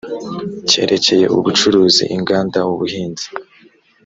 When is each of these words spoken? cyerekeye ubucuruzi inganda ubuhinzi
cyerekeye 0.69 1.25
ubucuruzi 1.37 2.03
inganda 2.15 2.59
ubuhinzi 2.73 3.27